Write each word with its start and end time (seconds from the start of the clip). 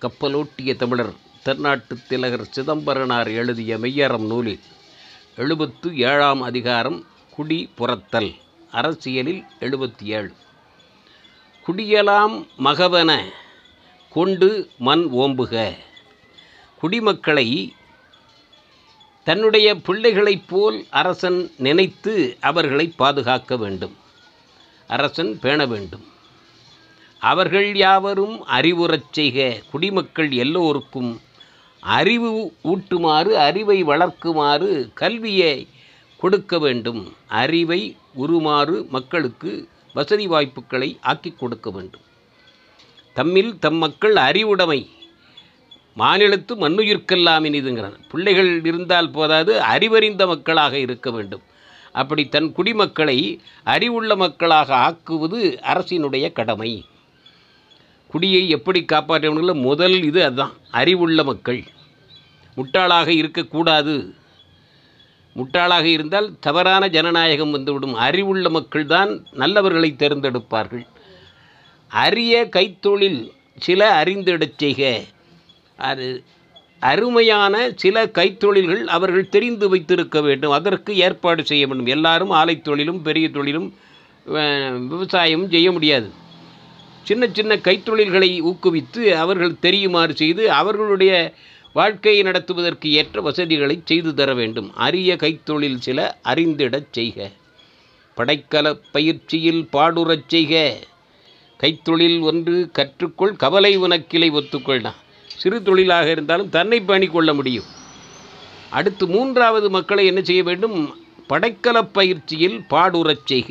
கப்பலோட்டிய 0.00 0.76
தமிழர் 0.76 1.12
தென்னாட்டு 1.42 1.96
திலகர் 2.08 2.50
சிதம்பரனார் 2.50 3.30
எழுதிய 3.30 3.78
மெய்யறம் 3.78 4.26
நூலில் 4.26 4.60
எழுபத்து 5.36 5.98
ஏழாம் 5.98 6.42
அதிகாரம் 6.42 7.06
குடி 7.30 7.70
புறத்தல் 7.74 8.34
அரசியலில் 8.70 9.44
எழுபத்தி 9.60 10.04
ஏழு 10.04 10.32
குடியலாம் 11.66 12.46
மகவன 12.58 13.24
கொண்டு 14.10 14.70
மண் 14.78 15.08
ஓம்புக. 15.12 15.76
குடிமக்களை 16.80 17.72
தன்னுடைய 19.24 19.74
பிள்ளைகளைப் 19.74 20.48
போல் 20.48 20.86
அரசன் 20.90 21.50
நினைத்து 21.56 22.36
அவர்களை 22.40 22.88
பாதுகாக்க 22.96 23.56
வேண்டும். 23.56 23.96
அரசன் 24.86 25.38
பேண 25.38 25.66
வேண்டும். 25.66 26.06
அவர்கள் 27.20 27.76
யாவரும் 27.76 28.44
அறிவுறச் 28.44 29.12
செய்க 29.12 29.60
குடிமக்கள் 29.70 30.32
எல்லோருக்கும் 30.32 31.20
அறிவு 31.80 32.52
ஊட்டுமாறு 32.62 33.38
அறிவை 33.38 33.84
வளர்க்குமாறு 33.84 34.90
கல்வியை 34.94 35.68
கொடுக்க 36.18 36.58
வேண்டும். 36.58 37.12
அறிவை 37.26 37.96
உருமாறு 38.14 38.88
மக்களுக்கு 38.88 39.68
வசதி 39.94 40.26
வாய்ப்புகளை 40.26 40.98
ஆக்கிக் 41.00 41.38
கொடுக்க 41.38 41.70
வேண்டும். 41.70 42.00
தம்மில் 43.16 43.58
தம் 43.58 43.74
மக்கள் 43.74 44.16
அறிவுடைமை 44.16 44.90
மாநிலத்து 45.98 46.52
மண்ணுயிர்க்கெல்லாம் 46.56 47.44
இனிதுங்கிறார். 47.44 47.98
பிள்ளைகள் 48.10 48.64
இருந்தால் 48.64 49.10
போதாது 49.10 49.60
அறிவறிந்த 49.60 50.26
மக்களாக 50.26 50.78
இருக்க 50.78 51.10
வேண்டும். 51.10 51.42
அப்படி 51.92 52.28
தன் 52.28 52.52
குடிமக்களை 52.52 53.40
அறிவுள்ள 53.64 54.16
மக்களாக 54.16 54.76
ஆக்குவது 54.76 55.58
அரசினுடைய 55.62 56.32
கடமை. 56.32 56.84
குடியை 58.12 58.48
எப்படி 58.48 58.84
காப்பாற்ற 58.84 59.28
முதல் 59.66 60.02
இது 60.02 60.24
அதுதான். 60.24 60.54
அறிவுள்ள 60.70 61.24
மக்கள். 61.24 61.60
முட்டாளாக 62.56 63.08
இருக்கக்கூடாது. 63.08 63.94
முட்டாளாக 65.36 65.84
இருந்தால் 65.96 66.28
தவறான 66.40 66.88
ஜனநாயகம் 66.88 67.50
வந்துவிடும். 67.50 67.94
அறிவுள்ள 68.06 68.48
மக்கள் 68.48 68.86
தான் 68.86 69.10
நல்லவர்களை 69.38 69.90
தேர்ந்தெடுப்பார்கள். 69.96 70.84
அரிய 71.90 72.34
கைத்தொழில் 72.56 73.20
சில 73.66 74.02
அறிந்திடச் 74.02 74.58
செய்க. 74.62 74.82
அது 75.88 76.06
அருமையான 76.80 77.54
சில 77.82 78.04
கைத்தொழில்கள் 78.18 78.82
அவர்கள் 78.96 79.32
தெரிந்து 79.34 79.68
வைத்திருக்க 79.68 80.20
வேண்டும். 80.20 80.50
அதற்கு 80.50 80.96
ஏற்பாடு 80.98 81.42
செய்ய 81.44 81.66
வேண்டும். 81.66 81.90
எல்லாரும் 81.96 82.32
ஆலை 82.40 82.56
தொழிலும் 82.60 83.02
பெரிய 83.02 83.28
தொழிலும் 83.30 83.68
விவசாயமும் 84.90 85.52
செய்ய 85.54 85.68
முடியாது. 85.72 86.08
சின்ன 87.10 87.26
சின்ன 87.28 87.56
கைத்தொழில்களை 87.56 88.28
ஊக்குவித்து 88.40 89.10
அவர்கள் 89.12 89.58
தெரியுமாறு 89.58 90.16
செய்து 90.16 90.52
அவர்களுடைய 90.52 91.12
வாழ்க்கையை 91.72 92.22
நடத்துவதற்கு 92.22 92.90
ஏற்ற 92.92 93.20
வசதிகளை 93.20 93.82
செய்து 93.84 94.14
தர 94.14 94.34
வேண்டும். 94.34 94.74
அரிய 94.76 95.16
கைத்தொழில் 95.16 95.78
சில 95.78 95.98
அறிந்திடச் 96.24 96.92
செய்க. 96.92 97.18
படைக்கல 98.16 98.80
பயிற்சியில் 98.92 99.68
பாடுறச் 99.72 100.28
செய்க. 100.28 100.54
கைத்தொழில் 101.60 102.20
ஒன்று 102.20 102.70
கற்றுக்கொள் 102.78 103.36
கவலை 103.36 103.78
உனக்கிளை 103.78 104.30
ஒத்துக்கொள்ளா 104.32 104.92
சிறு 105.36 105.62
தொழிலாக 105.62 106.10
இருந்தாலும் 106.10 106.48
தன்னை 106.48 106.80
பணி 106.80 107.06
கொள்ள 107.06 107.34
முடியும். 107.34 107.68
அடுத்து 108.70 109.06
மூன்றாவது 109.06 109.70
மக்களை 109.70 110.06
என்ன 110.06 110.20
செய்ய 110.22 110.42
வேண்டும்? 110.42 110.78
படைக்கல 111.28 111.82
பயிற்சியில் 111.92 112.58
பாடுறச் 112.70 113.26
செய்க. 113.26 113.50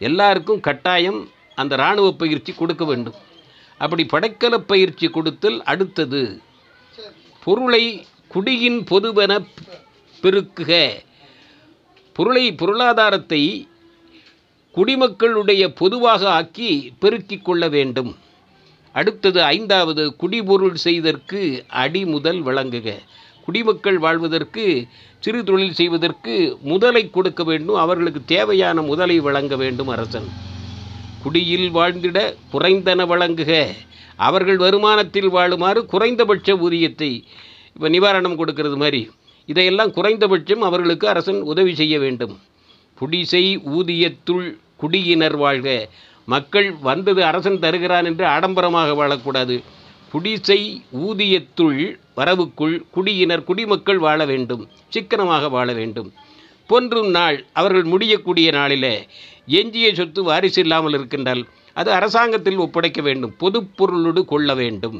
எல்லாருக்கும் 0.00 0.60
கட்டாயம் 0.60 1.20
அந்த 1.56 1.74
இராணுவ 1.74 2.12
பயிற்சி 2.12 2.52
கொடுக்க 2.52 2.84
வேண்டும். 2.84 3.14
அப்படி 3.78 4.06
படைக்கல 4.12 4.56
பயிற்சி 4.56 5.08
கொடுத்தல் 5.08 5.62
அடுத்தது. 5.62 6.40
பொருளை 7.44 8.06
குடியின் 8.28 8.78
பொதுவென 8.90 9.32
பெருக்குக. 10.22 10.72
பொருளை 12.12 12.54
பொருளாதாரத்தை 12.54 13.42
குடிமக்களுடைய 14.74 15.68
பொதுவாக 15.74 16.22
ஆக்கி 16.30 16.92
பெருக்கிக் 16.98 17.44
கொள்ள 17.44 17.68
வேண்டும். 17.68 18.16
அடுத்தது 18.92 19.42
ஐந்தாவது 19.42 20.16
குடிபொருள் 20.16 20.74
செய்தற்கு 20.74 21.64
அடி 21.68 22.04
முதல் 22.04 22.44
வழங்குக. 22.44 22.94
குடிமக்கள் 23.44 23.98
வாழ்வதற்கு 23.98 24.86
சிறு 25.18 25.44
தொழில் 25.44 25.74
செய்வதற்கு 25.74 26.58
முதலை 26.60 27.10
கொடுக்க 27.10 27.44
வேண்டும். 27.44 27.76
அவர்களுக்கு 27.76 28.22
தேவையான 28.24 28.82
முதலை 28.82 29.20
வழங்க 29.20 29.56
வேண்டும் 29.56 29.88
அரசன். 29.88 30.28
குடியில் 31.22 31.68
வாழ்ந்திட 31.70 32.18
குறைந்தன 32.52 33.06
வழங்குக. 33.06 33.52
அவர்கள் 34.16 34.58
வருமானத்தில் 34.58 35.30
வாழுமாறு 35.30 35.80
குறைந்தபட்ச 35.84 36.56
ஊதியத்தை 36.56 37.10
இப்போ 37.74 37.88
நிவாரணம் 37.88 38.38
கொடுக்கறது 38.40 38.76
மாதிரி. 38.76 39.10
இதையெல்லாம் 39.46 39.90
குறைந்தபட்சம் 39.90 40.60
அவர்களுக்கு 40.60 41.08
அரசன் 41.08 41.40
உதவி 41.42 41.74
செய்ய 41.74 41.98
வேண்டும். 41.98 42.34
குடிசை 42.98 43.58
ஊதியத்துள் 43.58 44.46
குடியினர் 44.76 45.36
வாழ்க. 45.36 45.88
மக்கள் 46.24 46.68
வந்தது 46.72 47.24
அரசன் 47.24 47.58
தருகிறான் 47.58 48.04
என்று 48.04 48.24
ஆடம்பரமாக 48.26 48.94
வாழக்கூடாது. 49.00 49.62
குடிசை 50.12 50.82
ஊதியத்துள் 51.06 51.80
வரவுக்குள் 52.16 52.76
குடியினர் 52.90 53.44
குடிமக்கள் 53.44 53.98
வாழ 53.98 54.24
வேண்டும். 54.24 54.68
சிக்கனமாக 54.88 55.48
வாழ 55.48 55.72
வேண்டும். 55.72 56.12
பொன்றும் 56.70 57.10
நாள் 57.16 57.36
அவர்கள் 57.60 57.86
முடியக்கூடிய 57.92 58.48
நாளில் 58.58 58.92
எஞ்சிய 59.58 59.88
சொத்து 59.94 60.20
வாரிசு 60.28 60.60
இல்லாமல் 60.64 60.96
இருக்கின்றால் 60.98 61.42
அது 61.76 61.90
அரசாங்கத்தில் 61.98 62.62
ஒப்படைக்க 62.64 63.00
வேண்டும் 63.08 63.34
பொதுப்பொருளோடு 63.42 64.20
கொள்ள 64.32 64.50
வேண்டும். 64.60 64.98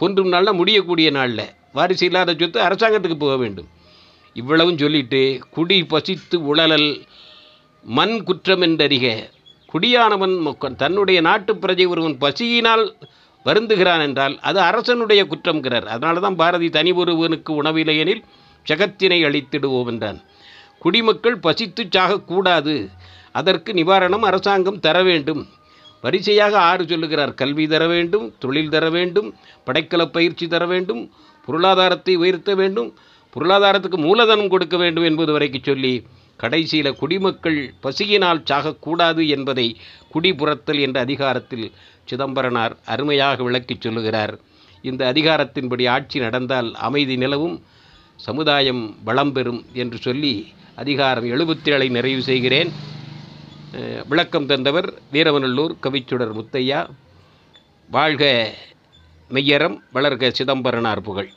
பொன்றும் 0.00 0.30
நாளில் 0.34 0.58
முடியக்கூடிய 0.60 1.08
நாளில் 1.18 1.46
வாரிசு 1.76 2.04
இல்லாத 2.08 2.34
சொத்து 2.40 2.60
அரசாங்கத்துக்கு 2.68 3.18
போக 3.24 3.36
வேண்டும். 3.42 3.68
இவ்வளவும் 4.36 4.80
சொல்லிட்டு 4.82 5.22
குடி 5.56 5.78
பசித்து 5.92 6.36
உழலல் 6.50 6.88
மண் 7.84 8.16
குற்றம் 8.28 8.64
என்றறிக 8.66 9.06
குடியானவன் 9.72 10.36
தன்னுடைய 10.82 11.18
நாட்டு 11.28 11.52
பிரஜை 11.62 11.86
ஒருவன் 11.92 12.16
பசியினால் 12.24 12.84
வருந்துகிறான் 13.46 14.02
என்றால் 14.06 14.34
அது 14.48 14.58
அரசனுடைய 14.60 15.22
குற்றம்கிறார் 15.30 15.86
அதனால 15.94 16.20
தான் 16.26 16.38
பாரதி 16.42 16.68
தனி 16.76 16.92
ஒருவனுக்கு 17.00 17.50
உணவில்லையெனில் 17.62 18.22
ஜகத்தினை 18.66 19.18
அழித்திடுவோம் 19.28 19.90
என்றான். 19.92 20.20
குடிமக்கள் 20.82 21.38
பசித்து 21.38 21.82
சாகக்கூடாது. 21.96 22.74
அதற்கு 23.32 23.72
நிவாரணம் 23.72 24.24
அரசாங்கம் 24.30 24.80
தர 24.80 24.96
வேண்டும். 25.02 25.42
வரிசையாக 26.00 26.54
ஆறு 26.60 26.84
சொல்லுகிறார். 26.86 27.34
கல்வி 27.34 27.66
தர 27.66 27.86
வேண்டும் 27.86 28.34
தொழில் 28.38 28.68
தர 28.68 28.90
வேண்டும் 28.90 29.28
படைக்கல 29.66 30.04
பயிற்சி 30.06 30.46
தர 30.46 30.66
வேண்டும் 30.66 31.02
பொருளாதாரத்தை 31.44 32.14
உயர்த்த 32.16 32.54
வேண்டும் 32.54 32.90
பொருளாதாரத்துக்கு 33.36 33.98
மூலதனம் 33.98 34.48
கொடுக்க 34.48 34.76
வேண்டும் 34.76 35.04
என்பது 35.04 35.38
வரைக்கு 35.38 35.60
சொல்லி 35.62 35.94
கடைசியில் 36.36 36.96
குடிமக்கள் 36.96 37.58
பசியினால் 37.80 38.42
சாகக்கூடாது 38.50 39.22
என்பதை 39.26 39.76
குடிபுறத்தல் 40.14 40.80
என்ற 40.80 41.00
அதிகாரத்தில் 41.00 41.66
சிதம்பரனார் 42.04 42.74
அருமையாக 42.84 43.42
விளக்கிச் 43.42 43.80
சொல்லுகிறார். 43.80 44.34
இந்த 44.82 45.12
அதிகாரத்தின்படி 45.12 45.88
ஆட்சி 45.88 46.18
நடந்தால் 46.18 46.74
அமைதி 46.74 47.16
நிலவும் 47.16 47.56
சமுதாயம் 48.16 48.82
வளம் 49.04 49.32
பெறும் 49.32 49.64
என்று 49.72 49.98
சொல்லி 49.98 50.34
அதிகாரம் 50.82 51.24
எழுபத்தி 51.24 51.70
ஏழை 51.70 51.88
நிறைவு 51.88 52.22
செய்கிறேன். 52.22 52.70
விளக்கம் 54.08 54.46
தந்தவர் 54.46 54.88
வீரவநல்லூர் 55.12 55.74
கவிச்சுடர் 55.82 56.32
முத்தையா. 56.38 56.80
வாழ்க 57.90 58.24
மெய்யரம் 59.30 59.76
வளர்க 59.94 60.30
சிதம்பரனார் 60.38 61.02
புகழ். 61.08 61.30